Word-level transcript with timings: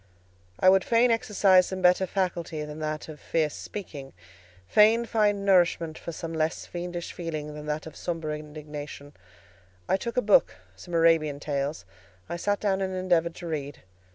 I 0.59 0.67
would 0.67 0.83
fain 0.83 1.11
exercise 1.11 1.67
some 1.67 1.83
better 1.83 2.07
faculty 2.07 2.65
than 2.65 2.79
that 2.79 3.07
of 3.07 3.19
fierce 3.19 3.53
speaking; 3.53 4.13
fain 4.67 5.05
find 5.05 5.45
nourishment 5.45 5.95
for 5.95 6.11
some 6.11 6.33
less 6.33 6.65
fiendish 6.65 7.13
feeling 7.13 7.53
than 7.53 7.67
that 7.67 7.85
of 7.85 7.95
sombre 7.95 8.35
indignation. 8.39 9.13
I 9.87 9.97
took 9.97 10.17
a 10.17 10.23
book—some 10.23 10.95
Arabian 10.95 11.39
tales; 11.39 11.85
I 12.27 12.37
sat 12.37 12.59
down 12.59 12.81
and 12.81 12.95
endeavoured 12.95 13.35
to 13.35 13.47
read. 13.47 13.83